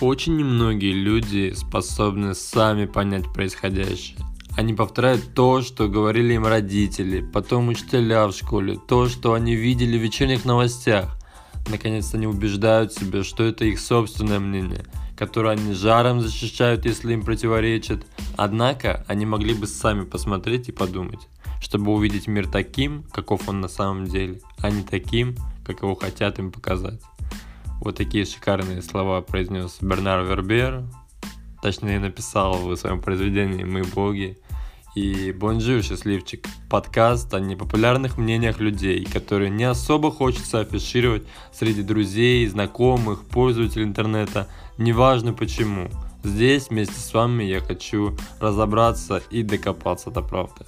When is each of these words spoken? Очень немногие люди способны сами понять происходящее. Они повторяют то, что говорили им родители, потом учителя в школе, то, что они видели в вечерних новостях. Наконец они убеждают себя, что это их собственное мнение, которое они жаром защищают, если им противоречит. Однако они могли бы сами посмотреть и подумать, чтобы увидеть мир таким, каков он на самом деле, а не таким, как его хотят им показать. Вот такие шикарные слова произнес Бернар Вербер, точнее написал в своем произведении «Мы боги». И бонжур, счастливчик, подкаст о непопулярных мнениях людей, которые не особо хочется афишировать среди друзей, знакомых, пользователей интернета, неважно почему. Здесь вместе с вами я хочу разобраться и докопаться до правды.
Очень 0.00 0.38
немногие 0.38 0.94
люди 0.94 1.52
способны 1.54 2.34
сами 2.34 2.86
понять 2.86 3.30
происходящее. 3.34 4.16
Они 4.56 4.72
повторяют 4.72 5.34
то, 5.34 5.60
что 5.60 5.88
говорили 5.88 6.32
им 6.32 6.46
родители, 6.46 7.20
потом 7.20 7.68
учителя 7.68 8.26
в 8.26 8.32
школе, 8.32 8.78
то, 8.88 9.08
что 9.08 9.34
они 9.34 9.54
видели 9.54 9.98
в 9.98 10.02
вечерних 10.02 10.46
новостях. 10.46 11.18
Наконец 11.68 12.14
они 12.14 12.26
убеждают 12.26 12.94
себя, 12.94 13.22
что 13.22 13.44
это 13.44 13.66
их 13.66 13.78
собственное 13.78 14.38
мнение, 14.38 14.86
которое 15.18 15.50
они 15.50 15.74
жаром 15.74 16.22
защищают, 16.22 16.86
если 16.86 17.12
им 17.12 17.22
противоречит. 17.22 18.06
Однако 18.38 19.04
они 19.06 19.26
могли 19.26 19.52
бы 19.52 19.66
сами 19.66 20.06
посмотреть 20.06 20.70
и 20.70 20.72
подумать, 20.72 21.28
чтобы 21.60 21.92
увидеть 21.92 22.26
мир 22.26 22.48
таким, 22.48 23.02
каков 23.12 23.50
он 23.50 23.60
на 23.60 23.68
самом 23.68 24.06
деле, 24.06 24.40
а 24.60 24.70
не 24.70 24.82
таким, 24.82 25.36
как 25.62 25.82
его 25.82 25.94
хотят 25.94 26.38
им 26.38 26.52
показать. 26.52 27.02
Вот 27.80 27.96
такие 27.96 28.26
шикарные 28.26 28.82
слова 28.82 29.22
произнес 29.22 29.78
Бернар 29.80 30.22
Вербер, 30.22 30.84
точнее 31.62 31.98
написал 31.98 32.58
в 32.58 32.76
своем 32.76 33.00
произведении 33.00 33.64
«Мы 33.64 33.82
боги». 33.84 34.38
И 34.96 35.32
бонжур, 35.32 35.82
счастливчик, 35.82 36.46
подкаст 36.68 37.32
о 37.32 37.40
непопулярных 37.40 38.18
мнениях 38.18 38.58
людей, 38.58 39.04
которые 39.04 39.48
не 39.48 39.64
особо 39.64 40.10
хочется 40.10 40.60
афишировать 40.60 41.22
среди 41.52 41.82
друзей, 41.82 42.46
знакомых, 42.48 43.24
пользователей 43.24 43.84
интернета, 43.84 44.48
неважно 44.76 45.32
почему. 45.32 45.88
Здесь 46.22 46.68
вместе 46.68 47.00
с 47.00 47.14
вами 47.14 47.44
я 47.44 47.60
хочу 47.60 48.16
разобраться 48.40 49.22
и 49.30 49.42
докопаться 49.42 50.10
до 50.10 50.22
правды. 50.22 50.64